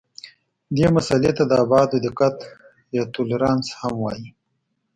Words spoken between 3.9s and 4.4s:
وایي.